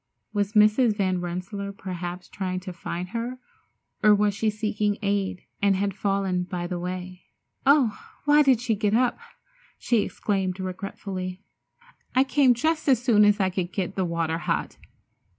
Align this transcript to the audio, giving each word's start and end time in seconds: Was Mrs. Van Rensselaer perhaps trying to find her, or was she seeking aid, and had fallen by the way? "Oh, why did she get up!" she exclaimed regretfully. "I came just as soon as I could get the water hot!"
Was 0.33 0.53
Mrs. 0.53 0.97
Van 0.97 1.21
Rensselaer 1.21 1.71
perhaps 1.73 2.27
trying 2.27 2.59
to 2.61 2.73
find 2.73 3.09
her, 3.09 3.37
or 4.01 4.15
was 4.15 4.33
she 4.33 4.49
seeking 4.49 4.97
aid, 5.03 5.43
and 5.61 5.75
had 5.75 5.93
fallen 5.93 6.41
by 6.45 6.65
the 6.65 6.79
way? 6.79 7.25
"Oh, 7.67 7.99
why 8.25 8.41
did 8.41 8.59
she 8.61 8.73
get 8.73 8.95
up!" 8.95 9.19
she 9.77 10.01
exclaimed 10.01 10.59
regretfully. 10.59 11.43
"I 12.15 12.23
came 12.23 12.55
just 12.55 12.89
as 12.89 12.99
soon 12.99 13.23
as 13.23 13.39
I 13.39 13.51
could 13.51 13.71
get 13.71 13.93
the 13.95 14.03
water 14.03 14.39
hot!" 14.39 14.77